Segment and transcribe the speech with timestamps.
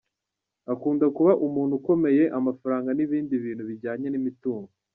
[0.73, 4.71] Akunda kuba umuntu ukomeye, amafaranga n’ibindi bintu bijyanye n’imitungo.